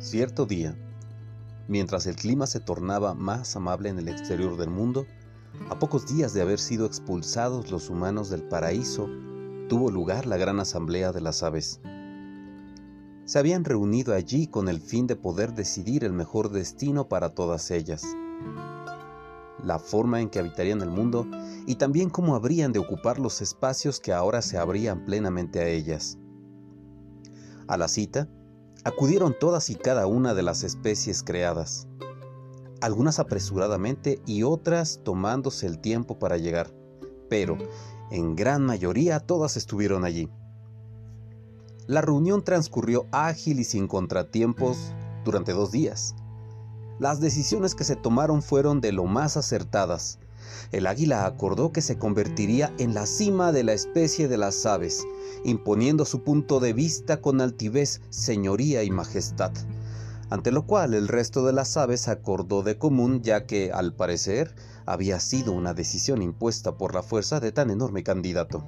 [0.00, 0.74] Cierto día,
[1.68, 5.04] mientras el clima se tornaba más amable en el exterior del mundo,
[5.68, 9.10] a pocos días de haber sido expulsados los humanos del paraíso,
[9.68, 11.82] tuvo lugar la gran asamblea de las aves.
[13.26, 17.70] Se habían reunido allí con el fin de poder decidir el mejor destino para todas
[17.70, 18.02] ellas,
[19.62, 21.26] la forma en que habitarían el mundo
[21.66, 26.16] y también cómo habrían de ocupar los espacios que ahora se abrían plenamente a ellas.
[27.68, 28.30] A la cita,
[28.84, 31.86] acudieron todas y cada una de las especies creadas,
[32.80, 36.72] algunas apresuradamente y otras tomándose el tiempo para llegar,
[37.28, 37.58] pero
[38.10, 40.28] en gran mayoría todas estuvieron allí.
[41.86, 44.92] La reunión transcurrió ágil y sin contratiempos
[45.24, 46.14] durante dos días.
[46.98, 50.18] Las decisiones que se tomaron fueron de lo más acertadas.
[50.72, 55.04] El águila acordó que se convertiría en la cima de la especie de las aves
[55.44, 59.52] imponiendo su punto de vista con altivez, señoría y majestad,
[60.28, 64.54] ante lo cual el resto de las aves acordó de común ya que, al parecer,
[64.86, 68.64] había sido una decisión impuesta por la fuerza de tan enorme candidato.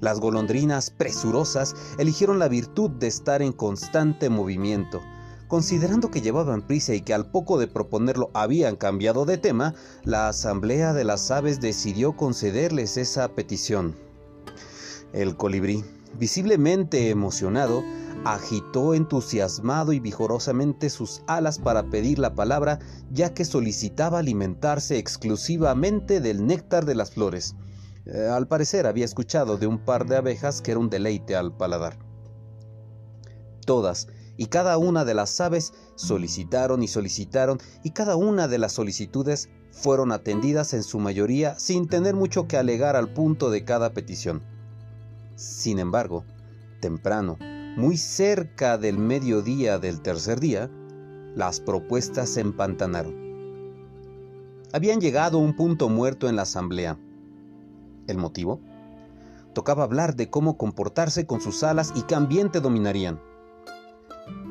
[0.00, 5.00] Las golondrinas presurosas eligieron la virtud de estar en constante movimiento,
[5.48, 9.74] Considerando que llevaban prisa y que al poco de proponerlo habían cambiado de tema,
[10.04, 13.96] la Asamblea de las Aves decidió concederles esa petición.
[15.14, 15.82] El colibrí,
[16.18, 17.82] visiblemente emocionado,
[18.26, 22.78] agitó entusiasmado y vigorosamente sus alas para pedir la palabra,
[23.10, 27.54] ya que solicitaba alimentarse exclusivamente del néctar de las flores.
[28.04, 31.56] Eh, al parecer había escuchado de un par de abejas que era un deleite al
[31.56, 31.96] paladar.
[33.64, 38.72] Todas y cada una de las aves solicitaron y solicitaron y cada una de las
[38.72, 43.92] solicitudes fueron atendidas en su mayoría sin tener mucho que alegar al punto de cada
[43.92, 44.42] petición.
[45.34, 46.24] Sin embargo,
[46.80, 47.36] temprano,
[47.76, 50.70] muy cerca del mediodía del tercer día,
[51.34, 53.14] las propuestas se empantanaron.
[54.72, 56.98] Habían llegado a un punto muerto en la asamblea.
[58.06, 58.60] ¿El motivo?
[59.52, 63.20] Tocaba hablar de cómo comportarse con sus alas y qué ambiente dominarían.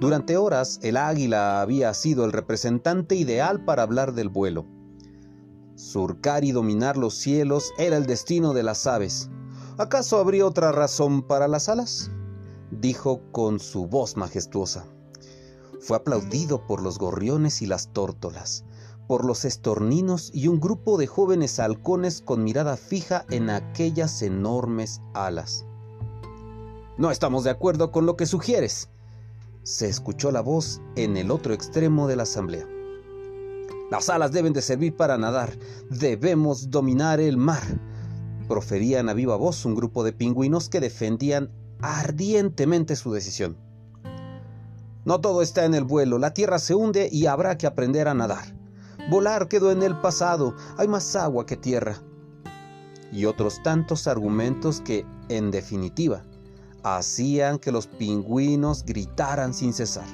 [0.00, 4.66] Durante horas el águila había sido el representante ideal para hablar del vuelo.
[5.74, 9.30] Surcar y dominar los cielos era el destino de las aves,
[9.78, 12.10] ¿Acaso habría otra razón para las alas?
[12.72, 14.88] dijo con su voz majestuosa.
[15.80, 18.64] Fue aplaudido por los gorriones y las tórtolas,
[19.06, 25.00] por los estorninos y un grupo de jóvenes halcones con mirada fija en aquellas enormes
[25.14, 25.64] alas.
[26.96, 28.90] No estamos de acuerdo con lo que sugieres,
[29.68, 32.66] se escuchó la voz en el otro extremo de la asamblea.
[33.90, 35.58] Las alas deben de servir para nadar,
[35.90, 37.62] debemos dominar el mar
[38.48, 43.58] proferían a viva voz un grupo de pingüinos que defendían ardientemente su decisión.
[45.04, 48.14] No todo está en el vuelo, la tierra se hunde y habrá que aprender a
[48.14, 48.56] nadar.
[49.10, 52.02] Volar quedó en el pasado, hay más agua que tierra.
[53.12, 56.24] Y otros tantos argumentos que, en definitiva,
[56.96, 60.06] hacían que los pingüinos gritaran sin cesar.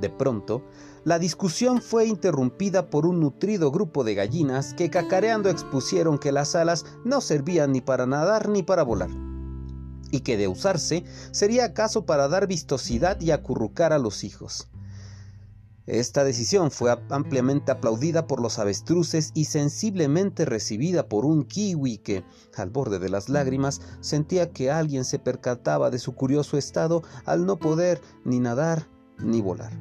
[0.00, 0.64] De pronto,
[1.04, 6.54] la discusión fue interrumpida por un nutrido grupo de gallinas que cacareando expusieron que las
[6.54, 9.10] alas no servían ni para nadar ni para volar,
[10.10, 14.68] y que de usarse sería acaso para dar vistosidad y acurrucar a los hijos.
[15.86, 22.24] Esta decisión fue ampliamente aplaudida por los avestruces y sensiblemente recibida por un kiwi que,
[22.56, 27.44] al borde de las lágrimas, sentía que alguien se percataba de su curioso estado al
[27.44, 29.72] no poder ni nadar ni volar.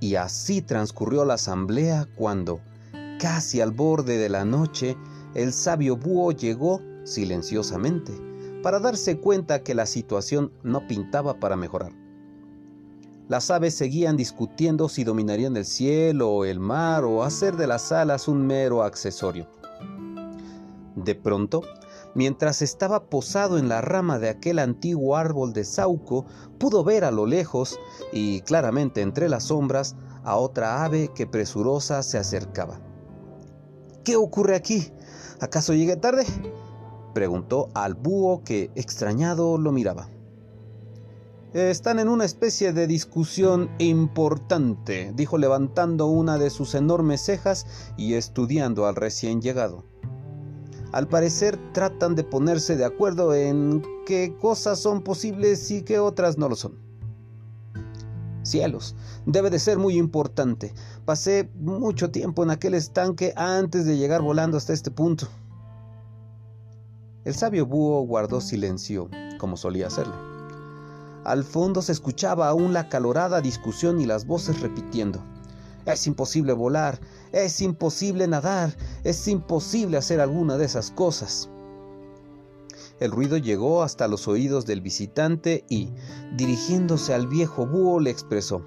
[0.00, 2.60] Y así transcurrió la asamblea cuando,
[3.20, 4.96] casi al borde de la noche,
[5.34, 8.12] el sabio búho llegó silenciosamente
[8.62, 12.07] para darse cuenta que la situación no pintaba para mejorar.
[13.28, 18.26] Las aves seguían discutiendo si dominarían el cielo el mar o hacer de las alas
[18.26, 19.46] un mero accesorio.
[20.96, 21.62] De pronto,
[22.14, 26.24] Mientras estaba posado en la rama de aquel antiguo árbol de sauco,
[26.58, 27.78] pudo ver a lo lejos
[28.12, 32.80] y claramente entre las sombras a otra ave que presurosa se acercaba.
[34.04, 34.90] ¿Qué ocurre aquí?
[35.40, 36.24] ¿Acaso llegué tarde?
[37.14, 40.08] preguntó al búho que, extrañado, lo miraba.
[41.54, 47.66] Están en una especie de discusión importante, dijo levantando una de sus enormes cejas
[47.96, 49.82] y estudiando al recién llegado.
[50.92, 56.36] Al parecer tratan de ponerse de acuerdo en qué cosas son posibles y qué otras
[56.36, 56.78] no lo son.
[58.42, 60.74] Cielos, debe de ser muy importante.
[61.06, 65.26] Pasé mucho tiempo en aquel estanque antes de llegar volando hasta este punto.
[67.24, 69.08] El sabio búho guardó silencio,
[69.38, 70.27] como solía hacerlo.
[71.28, 75.22] Al fondo se escuchaba aún la calorada discusión y las voces repitiendo.
[75.84, 76.98] Es imposible volar,
[77.32, 81.50] es imposible nadar, es imposible hacer alguna de esas cosas.
[82.98, 85.90] El ruido llegó hasta los oídos del visitante y,
[86.34, 88.64] dirigiéndose al viejo búho, le expresó,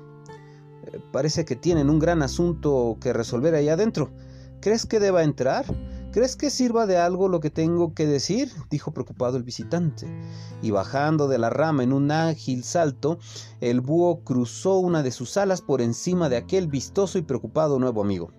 [0.86, 4.12] eh, Parece que tienen un gran asunto que resolver ahí adentro.
[4.60, 5.66] ¿Crees que deba entrar?
[6.12, 8.52] ¿Crees que sirva de algo lo que tengo que decir?
[8.70, 10.08] dijo preocupado el visitante.
[10.62, 13.18] Y bajando de la rama en un ágil salto,
[13.62, 18.02] el búho cruzó una de sus alas por encima de aquel vistoso y preocupado nuevo
[18.02, 18.34] amigo.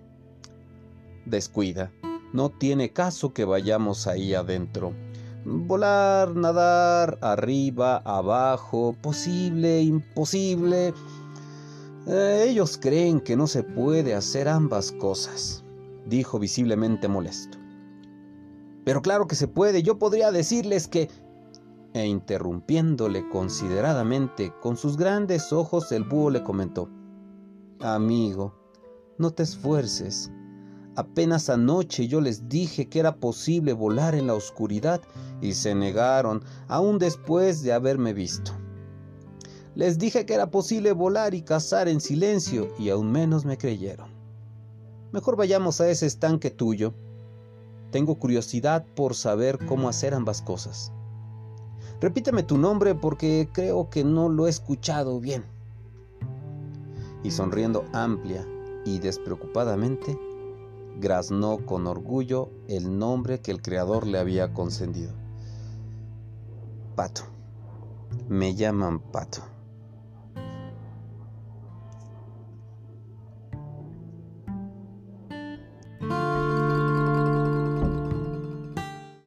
[1.25, 1.91] Descuida,
[2.31, 4.93] no tiene caso que vayamos ahí adentro.
[5.43, 10.93] Volar, nadar, arriba, abajo, posible, imposible.
[12.05, 15.63] Eh, ellos creen que no se puede hacer ambas cosas,
[16.05, 17.62] dijo visiblemente molesto.
[18.85, 21.09] Pero claro que se puede, yo podría decirles que...
[21.93, 26.89] E interrumpiéndole consideradamente con sus grandes ojos, el búho le comentó,
[27.79, 28.55] Amigo,
[29.19, 30.31] no te esfuerces.
[30.95, 35.01] Apenas anoche yo les dije que era posible volar en la oscuridad
[35.39, 38.53] y se negaron, aún después de haberme visto.
[39.75, 44.09] Les dije que era posible volar y cazar en silencio y aún menos me creyeron.
[45.11, 46.95] Mejor vayamos a ese estanque tuyo
[47.93, 50.91] tengo curiosidad por saber cómo hacer ambas cosas.
[52.01, 55.45] Repíteme tu nombre porque creo que no lo he escuchado bien.
[57.21, 58.47] Y sonriendo amplia
[58.83, 60.17] y despreocupadamente,
[60.99, 65.13] graznó con orgullo el nombre que el Creador le había concedido.
[66.95, 67.21] Pato.
[68.27, 69.52] Me llaman Pato.